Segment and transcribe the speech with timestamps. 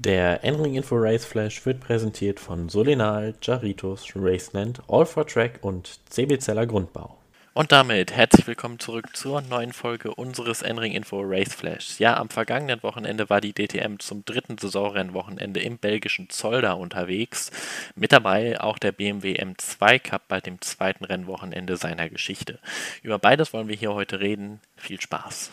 [0.00, 5.98] Der N-Ring Info Race Flash wird präsentiert von Solenal, Jaritos, Raceland, All for Track und
[6.08, 7.18] CB Zeller Grundbau.
[7.52, 11.98] Und damit herzlich willkommen zurück zur neuen Folge unseres N-Ring Info Race Flash.
[11.98, 17.50] Ja, am vergangenen Wochenende war die DTM zum dritten Saisonrennwochenende im belgischen Zolder unterwegs.
[17.96, 22.60] Mit dabei auch der BMW M2 Cup bei dem zweiten Rennwochenende seiner Geschichte.
[23.02, 24.60] Über beides wollen wir hier heute reden.
[24.76, 25.50] Viel Spaß!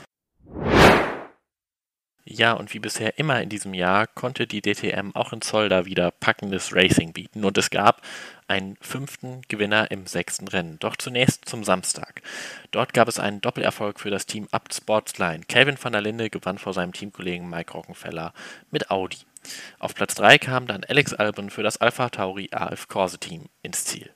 [2.28, 6.10] Ja, und wie bisher immer in diesem Jahr konnte die DTM auch in Zolder wieder
[6.10, 8.02] packendes Racing bieten und es gab
[8.48, 10.80] einen fünften Gewinner im sechsten Rennen.
[10.80, 12.24] Doch zunächst zum Samstag.
[12.72, 15.42] Dort gab es einen Doppelerfolg für das Team Abt Sportsline.
[15.48, 18.34] Calvin van der Linde gewann vor seinem Teamkollegen Mike Rockenfeller
[18.72, 19.20] mit Audi.
[19.78, 23.86] Auf Platz 3 kam dann Alex Albon für das Alpha Tauri AF Corse Team ins
[23.86, 24.10] Ziel.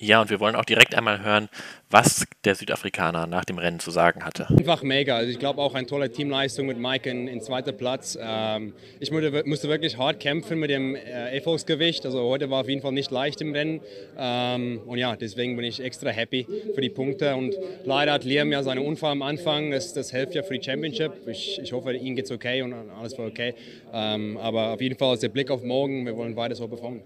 [0.00, 1.48] Ja, und wir wollen auch direkt einmal hören,
[1.90, 4.46] was der Südafrikaner nach dem Rennen zu sagen hatte.
[4.48, 5.16] Einfach mega.
[5.16, 8.16] Also ich glaube auch eine tolle Teamleistung mit Mike in, in zweiter Platz.
[8.20, 12.06] Ähm, ich musste, musste, wirklich hart kämpfen mit dem äh, Erfolgsgewicht.
[12.06, 13.80] Also heute war auf jeden Fall nicht leicht im Rennen.
[14.16, 16.46] Ähm, und ja, deswegen bin ich extra happy
[16.76, 17.34] für die Punkte.
[17.34, 19.72] Und leider hat Liam ja seinen Unfall am Anfang.
[19.72, 21.26] Das, das hilft ja für die Championship.
[21.26, 23.52] Ich, ich hoffe, ihm geht's okay und alles war okay.
[23.92, 26.06] Ähm, aber auf jeden Fall ist der Blick auf morgen.
[26.06, 27.02] Wir wollen weiter so performen.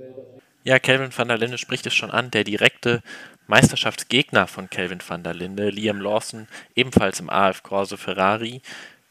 [0.64, 2.30] Ja, Kelvin van der Linde spricht es schon an.
[2.30, 3.02] Der direkte
[3.48, 6.46] Meisterschaftsgegner von Kelvin van der Linde, Liam Lawson,
[6.76, 8.62] ebenfalls im AF Corse Ferrari,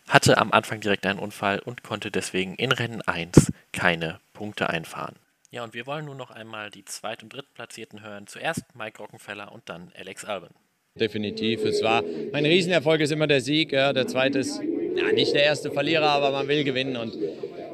[0.07, 5.15] hatte am Anfang direkt einen Unfall und konnte deswegen in Rennen 1 keine Punkte einfahren.
[5.51, 8.27] Ja, und wir wollen nun noch einmal die Zweit- und Drittplatzierten hören.
[8.27, 10.49] Zuerst Mike Rockenfeller und dann Alex Albon.
[10.95, 11.63] Definitiv.
[11.63, 13.73] Es war ein Riesenerfolg ist immer der Sieg.
[13.73, 13.91] Ja.
[13.91, 14.61] Der zweite ist
[14.95, 16.95] ja, nicht der erste Verlierer, aber man will gewinnen.
[16.95, 17.13] Und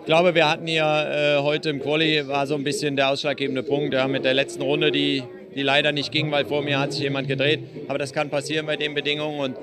[0.08, 3.94] glaube, wir hatten hier äh, heute im Quali war so ein bisschen der ausschlaggebende Punkt
[3.94, 5.22] ja, mit der letzten Runde, die,
[5.54, 7.60] die leider nicht ging, weil vor mir hat sich jemand gedreht.
[7.90, 9.58] Aber das kann passieren bei den Bedingungen und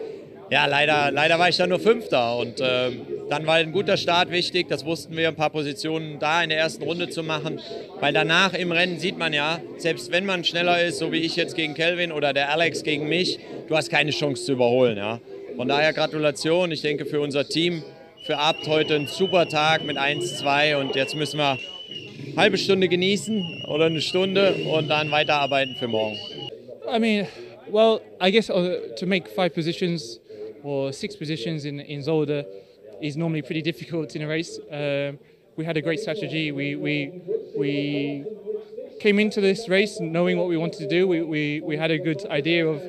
[0.51, 2.91] ja, leider, leider war ich dann nur Fünfter und äh,
[3.31, 4.69] dann war ein guter Start wichtig.
[4.69, 7.59] Das wussten wir, ein paar Positionen da in der ersten Runde zu machen,
[8.01, 11.37] weil danach im Rennen sieht man ja, selbst wenn man schneller ist, so wie ich
[11.37, 14.99] jetzt gegen Kelvin oder der Alex gegen mich, du hast keine Chance zu überholen.
[14.99, 15.21] Ja.
[15.57, 16.71] Von daher Gratulation.
[16.71, 17.83] Ich denke für unser Team
[18.25, 22.89] für Abt heute ein super Tag mit 1-2 und jetzt müssen wir eine halbe Stunde
[22.89, 26.17] genießen oder eine Stunde und dann weiterarbeiten für morgen.
[26.91, 27.27] I mean,
[27.71, 30.21] well, I guess uh, to make five positions
[30.63, 32.47] or six positions in, in Zolder
[33.03, 34.59] is normally pretty difficult in a race.
[34.71, 35.19] Um,
[35.57, 36.51] we had a great strategy.
[36.51, 37.13] We, we,
[37.55, 38.25] we
[39.01, 41.07] came into this race knowing what we wanted to do.
[41.07, 42.83] We, we, we had a good idea of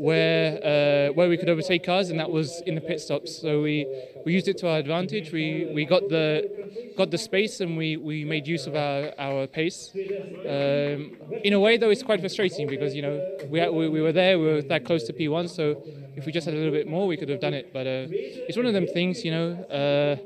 [0.00, 3.36] where uh, where we could overtake cars, and that was in the pit stops.
[3.36, 3.86] So we,
[4.24, 5.30] we used it to our advantage.
[5.30, 6.48] We we got the
[6.96, 9.90] got the space, and we, we made use of our, our pace.
[9.94, 13.14] Um, in a way, though, it's quite frustrating because you know
[13.50, 15.50] we, we, we were there, we were that close to P1.
[15.50, 15.82] So
[16.16, 17.70] if we just had a little bit more, we could have done it.
[17.70, 19.52] But uh, it's one of them things, you know.
[19.80, 20.16] Uh,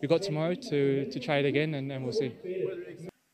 [0.00, 2.32] we got tomorrow to, to try it again, and, and we'll see.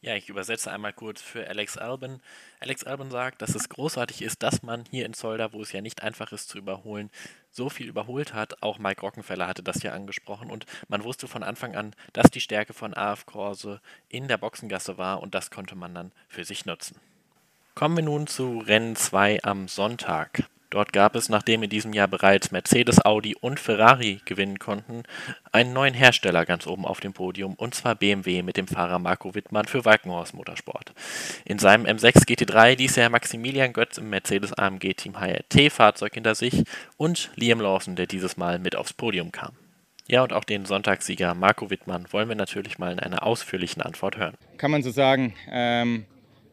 [0.03, 2.23] Ja, ich übersetze einmal kurz für Alex Albon.
[2.59, 5.83] Alex Albon sagt, dass es großartig ist, dass man hier in Zolder, wo es ja
[5.83, 7.11] nicht einfach ist zu überholen,
[7.51, 8.63] so viel überholt hat.
[8.63, 12.41] Auch Mike Rockenfeller hatte das ja angesprochen und man wusste von Anfang an, dass die
[12.41, 16.65] Stärke von AF Korse in der Boxengasse war und das konnte man dann für sich
[16.65, 16.97] nutzen.
[17.75, 20.45] Kommen wir nun zu Rennen 2 am Sonntag.
[20.71, 25.03] Dort gab es, nachdem in diesem Jahr bereits Mercedes, Audi und Ferrari gewinnen konnten,
[25.51, 29.35] einen neuen Hersteller ganz oben auf dem Podium, und zwar BMW mit dem Fahrer Marco
[29.35, 30.93] Wittmann für Walkenhorst Motorsport.
[31.45, 36.37] In seinem M6 GT3 ließ er Maximilian Götz im Mercedes AMG Team HRT Fahrzeug hinter
[36.37, 36.63] sich
[36.97, 39.53] und Liam Lawson, der dieses Mal mit aufs Podium kam.
[40.07, 44.17] Ja, und auch den Sonntagssieger Marco Wittmann wollen wir natürlich mal in einer ausführlichen Antwort
[44.17, 44.35] hören.
[44.57, 45.35] Kann man so sagen.
[45.49, 46.07] Ähm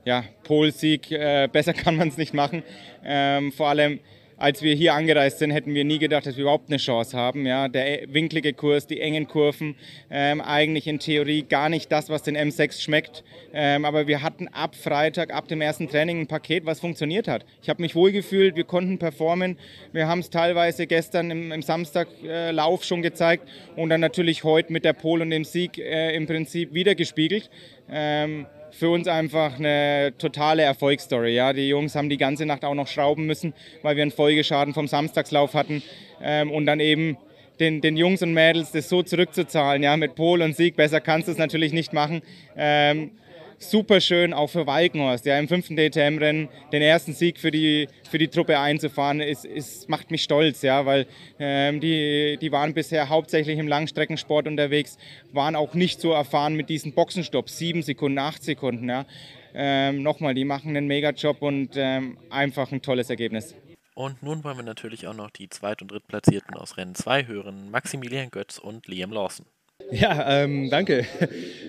[0.06, 2.64] ja, Polsieg, äh, besser kann man es nicht machen.
[3.04, 4.00] Ähm, vor allem,
[4.40, 7.46] als wir hier angereist sind, hätten wir nie gedacht, dass wir überhaupt eine Chance haben.
[7.48, 9.76] Ja, der winklige Kurs, die engen Kurven,
[10.12, 13.24] ähm, eigentlich in Theorie gar nicht das, was den M6 schmeckt.
[13.52, 17.46] Ähm, aber wir hatten ab Freitag, ab dem ersten Training ein Paket, was funktioniert hat.
[17.64, 19.58] Ich habe mich wohlgefühlt, wir konnten performen.
[19.92, 24.72] Wir haben es teilweise gestern im, im Samstaglauf äh, schon gezeigt und dann natürlich heute
[24.72, 27.50] mit der Pole und dem Sieg äh, im Prinzip wiedergespiegelt.
[27.90, 31.36] Ähm, für uns einfach eine totale Erfolgsstory.
[31.36, 31.54] Ja.
[31.54, 34.88] Die Jungs haben die ganze Nacht auch noch schrauben müssen, weil wir einen Folgeschaden vom
[34.88, 35.82] Samstagslauf hatten.
[36.22, 37.18] Ähm, und dann eben
[37.60, 41.28] den, den, Jungs und Mädels das so zurückzuzahlen, ja, mit Pol und Sieg, besser kannst
[41.28, 42.22] du es natürlich nicht machen.
[42.56, 43.12] Ähm,
[43.60, 48.18] super schön auch für Walkenhorst, ja, im fünften DTM-Rennen den ersten Sieg für die, für
[48.18, 51.08] die Truppe einzufahren, ist, ist, macht mich stolz, ja, weil
[51.40, 54.98] ähm, die, die waren bisher hauptsächlich im Langstreckensport unterwegs,
[55.34, 59.06] waren auch nicht so erfahren mit diesen Boxenstopps, sieben Sekunden, acht Sekunden, ja.
[59.54, 63.56] Ähm, nochmal, die machen einen Mega-Job und ähm, einfach ein tolles Ergebnis.
[63.96, 67.72] Und nun wollen wir natürlich auch noch die Zweit- und Drittplatzierten aus Rennen 2 hören,
[67.72, 69.48] Maximilian Götz und Liam Lawson.
[69.92, 71.06] Ja, ähm, danke.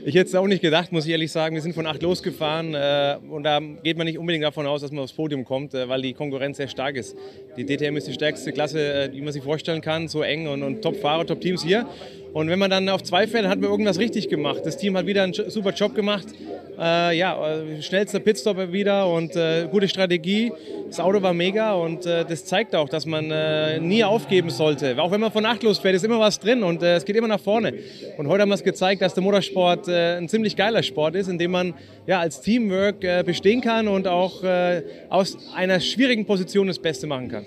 [0.04, 1.54] Ich hätte es auch nicht gedacht, muss ich ehrlich sagen.
[1.54, 4.90] Wir sind von acht losgefahren äh, und da geht man nicht unbedingt davon aus, dass
[4.90, 7.14] man aufs Podium kommt, äh, weil die Konkurrenz sehr stark ist.
[7.56, 10.62] Die DTM ist die stärkste Klasse, äh, die man sich vorstellen kann, so eng und,
[10.62, 11.86] und Top-Fahrer, Top-Teams hier.
[12.32, 14.62] Und wenn man dann auf zwei fährt, hat man irgendwas richtig gemacht.
[14.64, 16.28] Das Team hat wieder einen super Job gemacht.
[16.78, 20.52] Äh, ja, äh, schnellster Pitstop wieder und äh, gute Strategie.
[20.86, 24.96] Das Auto war mega und äh, das zeigt auch, dass man äh, nie aufgeben sollte.
[25.02, 27.26] Auch wenn man von acht losfährt, ist immer was drin und äh, es geht immer
[27.26, 27.74] nach vorne.
[28.16, 31.38] Und heute haben wir es gezeigt, dass der Motorsport ein ziemlich geiler Sport ist, in
[31.38, 31.74] dem man
[32.06, 34.42] ja, als Teamwork bestehen kann und auch
[35.08, 37.44] aus einer schwierigen Position das Beste machen kann.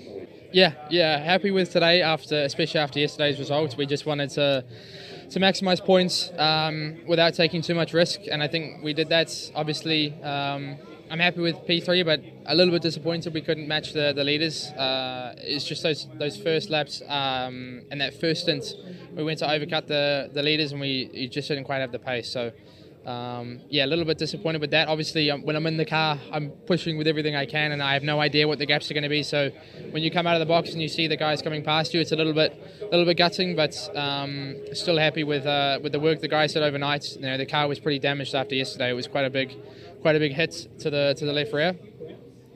[0.54, 3.76] Yeah, yeah, happy with today after, especially after yesterday's results.
[3.78, 4.64] We just wanted to
[5.30, 9.50] to maximise points um, without taking too much risk, and I think we did that.
[9.54, 10.76] Obviously, um,
[11.10, 14.68] I'm happy with P3, but a little bit disappointed we couldn't match the, the leaders.
[14.70, 18.64] Uh, it's just those those first laps um, and that first stint,
[19.14, 22.30] we went to overcut the the leaders, and we just didn't quite have the pace.
[22.30, 22.52] So
[23.06, 24.88] um, yeah, a little bit disappointed with that.
[24.88, 27.94] Obviously, um, when I'm in the car, I'm pushing with everything I can, and I
[27.94, 29.22] have no idea what the gaps are going to be.
[29.22, 29.50] So
[29.90, 32.00] when you come out of the box and you see the guys coming past you,
[32.00, 36.00] it's a little bit, little bit gutting, but um, still happy with uh, with the
[36.00, 37.16] work the guys did overnight.
[37.16, 38.90] You know, the car was pretty damaged after yesterday.
[38.90, 39.56] It was quite a big,
[40.00, 41.74] quite a big hit to the to the left rear.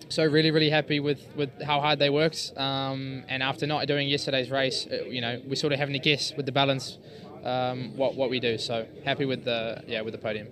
[0.09, 2.53] So really, really happy with, with how hard they worked.
[2.57, 5.99] Um, and after not doing yesterday's race, uh, you know, we're sort of having to
[5.99, 6.99] guess with the balance
[7.43, 8.57] um, what, what we do.
[8.57, 10.47] So happy with the, yeah, with the podium.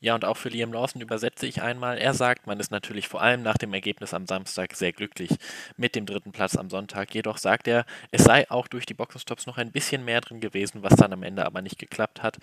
[0.00, 1.98] Ja, und auch für Liam Lawson übersetze ich einmal.
[1.98, 5.30] Er sagt, man ist natürlich vor allem nach dem Ergebnis am Samstag sehr glücklich
[5.76, 7.12] mit dem dritten Platz am Sonntag.
[7.12, 10.84] Jedoch sagt er, es sei auch durch die Boxenstops noch ein bisschen mehr drin gewesen,
[10.84, 12.36] was dann am Ende aber nicht geklappt hat.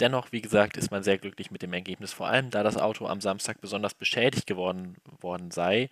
[0.00, 3.06] Dennoch, wie gesagt, ist man sehr glücklich mit dem Ergebnis, vor allem da das Auto
[3.06, 5.90] am Samstag besonders beschädigt geworden worden sei,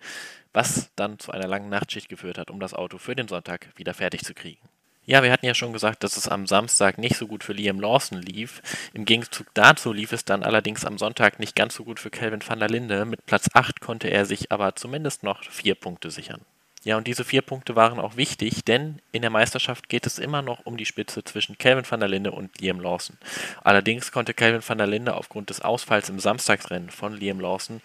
[0.51, 3.93] was dann zu einer langen Nachtschicht geführt hat, um das Auto für den Sonntag wieder
[3.93, 4.59] fertig zu kriegen.
[5.07, 7.79] Ja, wir hatten ja schon gesagt, dass es am Samstag nicht so gut für Liam
[7.79, 8.63] Lawson lief.
[8.93, 12.41] Im Gegenzug dazu lief es dann allerdings am Sonntag nicht ganz so gut für Kelvin
[12.45, 13.05] van der Linde.
[13.05, 16.41] Mit Platz 8 konnte er sich aber zumindest noch vier Punkte sichern.
[16.83, 20.41] Ja, und diese vier Punkte waren auch wichtig, denn in der Meisterschaft geht es immer
[20.41, 23.17] noch um die Spitze zwischen Kelvin van der Linde und Liam Lawson.
[23.63, 27.81] Allerdings konnte Kelvin van der Linde aufgrund des Ausfalls im Samstagsrennen von Liam Lawson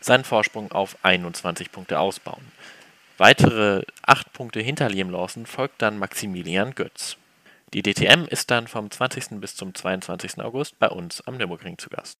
[0.00, 2.52] seinen Vorsprung auf 21 Punkte ausbauen.
[3.18, 7.16] Weitere acht Punkte hinter Liam Lawson folgt dann Maximilian Götz.
[7.72, 9.40] Die DTM ist dann vom 20.
[9.40, 10.38] bis zum 22.
[10.42, 12.18] August bei uns am Nürburgring zu Gast.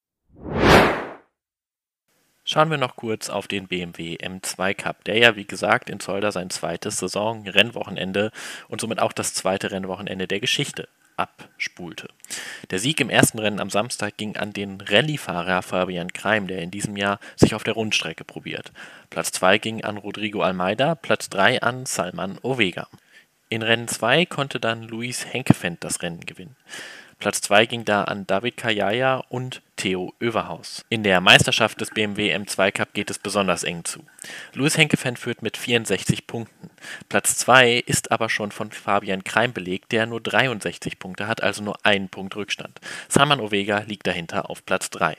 [2.45, 6.33] Schauen wir noch kurz auf den BMW M2 Cup, der ja wie gesagt in Zolder
[6.33, 8.31] sein zweites Saison-Rennwochenende
[8.69, 12.09] und somit auch das zweite Rennwochenende der Geschichte abspulte.
[12.71, 16.71] Der Sieg im ersten Rennen am Samstag ging an den Rallye-Fahrer Fabian Kreim, der in
[16.71, 18.73] diesem Jahr sich auf der Rundstrecke probiert.
[19.11, 22.89] Platz 2 ging an Rodrigo Almeida, Platz 3 an Salman Ovega.
[23.49, 26.57] In Rennen 2 konnte dann Luis Henkefend das Rennen gewinnen.
[27.19, 30.85] Platz 2 ging da an David Kajaya und Theo Överhaus.
[30.91, 34.05] In der Meisterschaft des BMW M2 Cup geht es besonders eng zu.
[34.53, 36.71] Louis Henkefan führt mit 64 Punkten.
[37.09, 41.63] Platz 2 ist aber schon von Fabian Kreim belegt, der nur 63 Punkte hat, also
[41.63, 42.81] nur einen Punkt Rückstand.
[43.09, 45.17] Salman Ovega liegt dahinter auf Platz 3.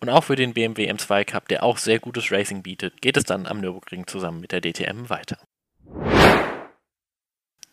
[0.00, 3.24] Und auch für den BMW M2 Cup, der auch sehr gutes Racing bietet, geht es
[3.24, 5.38] dann am Nürburgring zusammen mit der DTM weiter.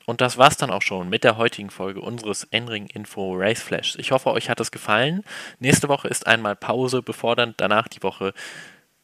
[0.08, 3.98] Und das war's dann auch schon mit der heutigen Folge unseres N-Ring Info Race Flash.
[3.98, 5.26] Ich hoffe, euch hat es gefallen.
[5.60, 8.34] Nächste Woche ist einmal Pause, bevor dann danach die Woche,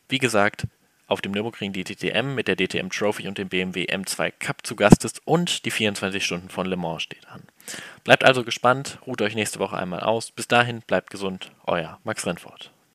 [0.07, 0.65] wie gesagt,
[1.07, 4.77] auf dem Nürburgring die DTM mit der DTM Trophy und dem BMW M2 Cup zu
[4.77, 7.43] Gast ist und die 24 Stunden von Le Mans steht an.
[8.05, 10.31] Bleibt also gespannt, ruht euch nächste Woche einmal aus.
[10.31, 12.72] Bis dahin bleibt gesund, euer Max Rennfort.